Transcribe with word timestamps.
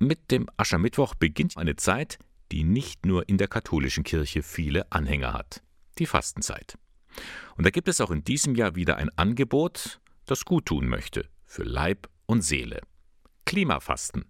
mit 0.00 0.30
dem 0.30 0.48
Aschermittwoch 0.56 1.14
beginnt 1.14 1.56
eine 1.56 1.76
Zeit, 1.76 2.18
die 2.52 2.64
nicht 2.64 3.06
nur 3.06 3.28
in 3.28 3.38
der 3.38 3.48
katholischen 3.48 4.04
Kirche 4.04 4.42
viele 4.42 4.90
Anhänger 4.90 5.32
hat. 5.32 5.62
Die 5.98 6.06
Fastenzeit. 6.06 6.78
Und 7.56 7.64
da 7.64 7.70
gibt 7.70 7.88
es 7.88 8.00
auch 8.00 8.10
in 8.10 8.24
diesem 8.24 8.54
Jahr 8.54 8.74
wieder 8.74 8.96
ein 8.96 9.10
Angebot, 9.16 10.00
das 10.26 10.44
gut 10.44 10.66
tun 10.66 10.88
möchte, 10.88 11.28
für 11.44 11.64
Leib 11.64 12.08
und 12.26 12.42
Seele. 12.42 12.80
Klimafasten. 13.44 14.26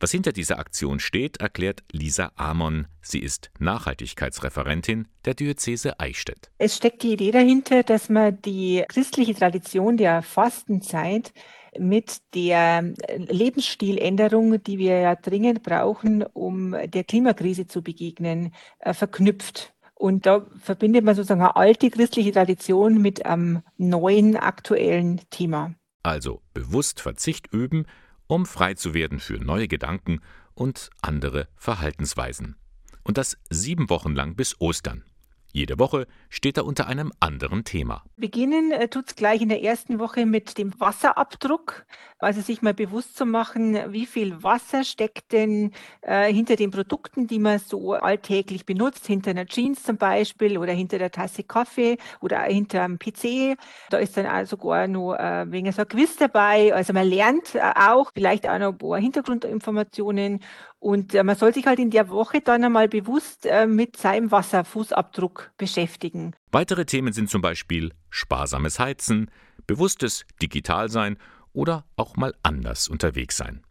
Was 0.00 0.12
hinter 0.12 0.32
dieser 0.32 0.60
Aktion 0.60 1.00
steht, 1.00 1.38
erklärt 1.38 1.82
Lisa 1.90 2.30
Amon. 2.36 2.86
Sie 3.02 3.18
ist 3.18 3.50
Nachhaltigkeitsreferentin 3.58 5.08
der 5.24 5.34
Diözese 5.34 5.98
Eichstätt. 5.98 6.52
Es 6.58 6.76
steckt 6.76 7.02
die 7.02 7.14
Idee 7.14 7.32
dahinter, 7.32 7.82
dass 7.82 8.08
man 8.08 8.40
die 8.42 8.84
christliche 8.88 9.34
Tradition 9.34 9.96
der 9.96 10.22
Fastenzeit 10.22 11.32
mit 11.78 12.18
der 12.34 12.94
Lebensstiländerung, 13.16 14.62
die 14.62 14.78
wir 14.78 15.00
ja 15.00 15.14
dringend 15.14 15.62
brauchen, 15.62 16.22
um 16.22 16.72
der 16.72 17.04
Klimakrise 17.04 17.66
zu 17.66 17.82
begegnen, 17.82 18.52
äh, 18.80 18.94
verknüpft. 18.94 19.74
Und 19.94 20.26
da 20.26 20.46
verbindet 20.60 21.04
man 21.04 21.16
sozusagen 21.16 21.40
eine 21.40 21.56
alte 21.56 21.90
christliche 21.90 22.32
Tradition 22.32 23.02
mit 23.02 23.26
einem 23.26 23.62
neuen 23.76 24.36
aktuellen 24.36 25.20
Thema. 25.30 25.74
Also 26.04 26.40
bewusst 26.54 27.00
Verzicht 27.00 27.52
üben, 27.52 27.86
um 28.28 28.46
frei 28.46 28.74
zu 28.74 28.94
werden 28.94 29.18
für 29.18 29.38
neue 29.38 29.66
Gedanken 29.66 30.20
und 30.54 30.90
andere 31.02 31.48
Verhaltensweisen. 31.56 32.56
Und 33.02 33.18
das 33.18 33.38
sieben 33.50 33.90
Wochen 33.90 34.14
lang 34.14 34.36
bis 34.36 34.60
Ostern. 34.60 35.04
Jede 35.52 35.78
Woche 35.78 36.06
steht 36.28 36.58
er 36.58 36.66
unter 36.66 36.86
einem 36.86 37.12
anderen 37.20 37.64
Thema. 37.64 38.04
Beginnen 38.16 38.70
äh, 38.70 38.88
tut 38.88 39.08
es 39.08 39.16
gleich 39.16 39.40
in 39.40 39.48
der 39.48 39.62
ersten 39.62 39.98
Woche 39.98 40.26
mit 40.26 40.58
dem 40.58 40.78
Wasserabdruck. 40.78 41.86
Also 42.20 42.40
sich 42.40 42.62
mal 42.62 42.74
bewusst 42.74 43.16
zu 43.16 43.24
machen, 43.26 43.78
wie 43.92 44.04
viel 44.04 44.42
Wasser 44.42 44.82
steckt 44.82 45.32
denn 45.32 45.72
äh, 46.02 46.32
hinter 46.32 46.56
den 46.56 46.72
Produkten, 46.72 47.28
die 47.28 47.38
man 47.38 47.60
so 47.60 47.92
alltäglich 47.92 48.66
benutzt, 48.66 49.06
hinter 49.06 49.30
einer 49.30 49.46
Jeans 49.46 49.84
zum 49.84 49.98
Beispiel 49.98 50.58
oder 50.58 50.72
hinter 50.72 50.98
der 50.98 51.12
Tasse 51.12 51.44
Kaffee 51.44 51.96
oder 52.20 52.42
hinter 52.42 52.82
einem 52.82 52.98
PC. 52.98 53.56
Da 53.90 53.98
ist 53.98 54.16
dann 54.16 54.26
auch 54.26 54.46
sogar 54.46 54.88
noch 54.88 55.14
äh, 55.14 55.50
wegen 55.50 55.70
so 55.70 55.82
ein 55.82 55.88
Quiz 55.88 56.16
dabei. 56.16 56.74
Also 56.74 56.92
man 56.92 57.06
lernt 57.06 57.54
äh, 57.54 57.60
auch 57.74 58.10
vielleicht 58.12 58.48
auch 58.48 58.58
noch 58.58 58.72
ein 58.72 58.78
paar 58.78 58.98
Hintergrundinformationen 58.98 60.40
und 60.80 61.14
äh, 61.14 61.24
man 61.24 61.36
soll 61.36 61.52
sich 61.52 61.66
halt 61.66 61.78
in 61.78 61.90
der 61.90 62.08
Woche 62.08 62.40
dann 62.40 62.64
einmal 62.64 62.88
bewusst 62.88 63.46
äh, 63.46 63.66
mit 63.66 63.96
seinem 63.96 64.30
Wasserfußabdruck 64.30 65.52
beschäftigen. 65.56 66.34
Weitere 66.52 66.84
Themen 66.84 67.12
sind 67.12 67.30
zum 67.30 67.42
Beispiel 67.42 67.92
sparsames 68.10 68.78
Heizen, 68.78 69.30
bewusstes 69.66 70.24
Digitalsein 70.40 71.18
oder 71.52 71.84
auch 71.96 72.16
mal 72.16 72.34
anders 72.42 72.88
unterwegs 72.88 73.36
sein. 73.36 73.62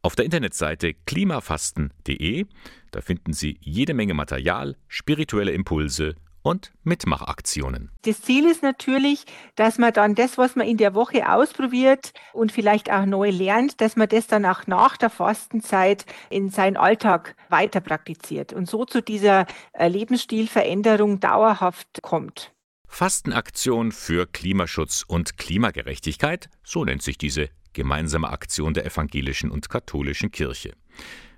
Auf 0.00 0.14
der 0.14 0.24
Internetseite 0.24 0.94
klimafasten.de, 0.94 2.46
da 2.92 3.00
finden 3.00 3.32
Sie 3.32 3.58
jede 3.60 3.94
Menge 3.94 4.14
Material, 4.14 4.76
spirituelle 4.86 5.52
Impulse 5.52 6.14
und 6.42 6.72
Mitmachaktionen. 6.82 7.90
Das 8.02 8.22
Ziel 8.22 8.46
ist 8.46 8.62
natürlich, 8.62 9.24
dass 9.56 9.78
man 9.78 9.92
dann 9.92 10.14
das, 10.14 10.38
was 10.38 10.56
man 10.56 10.66
in 10.66 10.76
der 10.76 10.94
Woche 10.94 11.30
ausprobiert 11.30 12.12
und 12.32 12.52
vielleicht 12.52 12.90
auch 12.90 13.06
neu 13.06 13.30
lernt, 13.30 13.80
dass 13.80 13.96
man 13.96 14.08
das 14.08 14.26
dann 14.26 14.44
auch 14.46 14.66
nach 14.66 14.96
der 14.96 15.10
Fastenzeit 15.10 16.06
in 16.30 16.50
seinen 16.50 16.76
Alltag 16.76 17.36
weiter 17.48 17.80
praktiziert 17.80 18.52
und 18.52 18.68
so 18.68 18.84
zu 18.84 19.02
dieser 19.02 19.46
äh, 19.72 19.88
Lebensstilveränderung 19.88 21.20
dauerhaft 21.20 22.02
kommt. 22.02 22.52
Fastenaktion 22.88 23.92
für 23.92 24.26
Klimaschutz 24.26 25.04
und 25.06 25.36
Klimagerechtigkeit, 25.36 26.48
so 26.64 26.84
nennt 26.84 27.02
sich 27.02 27.18
diese 27.18 27.50
gemeinsame 27.74 28.30
Aktion 28.30 28.74
der 28.74 28.86
evangelischen 28.86 29.50
und 29.50 29.68
katholischen 29.68 30.32
Kirche. 30.32 30.72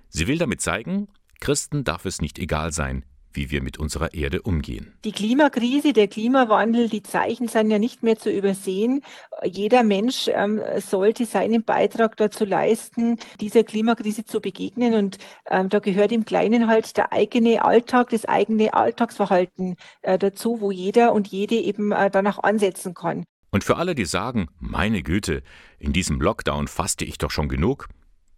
Sie 0.09 0.27
will 0.27 0.37
damit 0.37 0.61
zeigen, 0.61 1.07
Christen 1.39 1.83
darf 1.83 2.05
es 2.05 2.21
nicht 2.21 2.39
egal 2.39 2.71
sein, 2.71 3.05
wie 3.33 3.51
wir 3.51 3.61
mit 3.61 3.77
unserer 3.77 4.13
Erde 4.13 4.41
umgehen. 4.41 4.93
Die 5.03 5.11
Klimakrise, 5.11 5.93
der 5.93 6.07
Klimawandel, 6.07 6.89
die 6.89 7.03
Zeichen 7.03 7.47
sind 7.47 7.71
ja 7.71 7.79
nicht 7.79 8.03
mehr 8.03 8.17
zu 8.17 8.31
übersehen. 8.31 9.01
Jeder 9.43 9.83
Mensch 9.83 10.29
ähm, 10.33 10.61
sollte 10.77 11.25
seinen 11.25 11.63
Beitrag 11.63 12.17
dazu 12.17 12.45
leisten, 12.45 13.17
dieser 13.39 13.63
Klimakrise 13.63 14.25
zu 14.25 14.41
begegnen. 14.41 14.93
Und 14.93 15.17
ähm, 15.49 15.69
da 15.69 15.79
gehört 15.79 16.11
im 16.11 16.25
Kleinen 16.25 16.67
halt 16.67 16.97
der 16.97 17.11
eigene 17.13 17.63
Alltag, 17.63 18.09
das 18.09 18.25
eigene 18.25 18.73
Alltagsverhalten 18.73 19.75
äh, 20.01 20.17
dazu, 20.17 20.61
wo 20.61 20.71
jeder 20.71 21.13
und 21.13 21.27
jede 21.27 21.55
eben 21.55 21.91
äh, 21.91 22.09
danach 22.09 22.39
ansetzen 22.39 22.93
kann. 22.93 23.23
Und 23.51 23.63
für 23.63 23.77
alle, 23.77 23.95
die 23.95 24.05
sagen, 24.05 24.47
meine 24.59 25.03
Güte, 25.03 25.43
in 25.77 25.91
diesem 25.91 26.21
Lockdown 26.21 26.67
faste 26.67 27.03
ich 27.03 27.17
doch 27.17 27.31
schon 27.31 27.49
genug, 27.49 27.89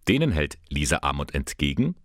denen 0.07 0.31
hält 0.31 0.57
Lisa 0.69 0.99
Amott 1.03 1.33
entgegen, 1.33 1.95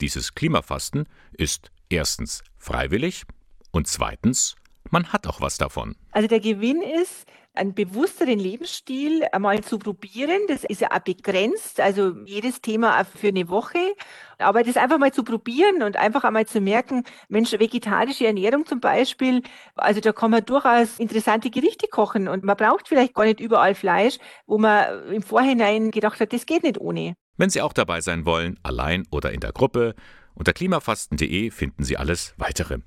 dieses 0.00 0.34
Klimafasten 0.34 1.08
ist 1.32 1.70
erstens 1.88 2.42
freiwillig 2.58 3.24
und 3.70 3.86
zweitens, 3.86 4.56
man 4.90 5.12
hat 5.12 5.26
auch 5.26 5.40
was 5.40 5.58
davon. 5.58 5.96
Also 6.12 6.28
der 6.28 6.40
Gewinn 6.40 6.82
ist, 6.82 7.26
einen 7.56 7.74
bewussteren 7.74 8.38
Lebensstil 8.38 9.24
einmal 9.32 9.62
zu 9.62 9.78
probieren. 9.78 10.42
Das 10.48 10.64
ist 10.64 10.80
ja 10.80 10.90
auch 10.92 11.00
begrenzt, 11.00 11.80
also 11.80 12.12
jedes 12.24 12.60
Thema 12.60 13.04
für 13.04 13.28
eine 13.28 13.48
Woche. 13.48 13.78
Aber 14.38 14.62
das 14.62 14.76
einfach 14.76 14.98
mal 14.98 15.12
zu 15.12 15.24
probieren 15.24 15.82
und 15.82 15.96
einfach 15.96 16.24
einmal 16.24 16.46
zu 16.46 16.60
merken, 16.60 17.04
Mensch, 17.28 17.52
vegetarische 17.52 18.26
Ernährung 18.26 18.66
zum 18.66 18.80
Beispiel, 18.80 19.42
also 19.74 20.00
da 20.00 20.12
kann 20.12 20.30
man 20.30 20.44
durchaus 20.44 20.98
interessante 20.98 21.50
Gerichte 21.50 21.88
kochen 21.88 22.28
und 22.28 22.44
man 22.44 22.56
braucht 22.56 22.88
vielleicht 22.88 23.14
gar 23.14 23.24
nicht 23.24 23.40
überall 23.40 23.74
Fleisch, 23.74 24.18
wo 24.46 24.58
man 24.58 25.10
im 25.10 25.22
Vorhinein 25.22 25.90
gedacht 25.90 26.20
hat, 26.20 26.32
das 26.32 26.44
geht 26.44 26.62
nicht 26.62 26.78
ohne. 26.78 27.14
Wenn 27.38 27.50
Sie 27.50 27.62
auch 27.62 27.72
dabei 27.72 28.00
sein 28.00 28.24
wollen, 28.24 28.58
allein 28.62 29.04
oder 29.10 29.32
in 29.32 29.40
der 29.40 29.52
Gruppe, 29.52 29.94
unter 30.36 30.52
klimafasten.de 30.52 31.50
finden 31.50 31.82
Sie 31.82 31.96
alles 31.96 32.34
weitere. 32.36 32.78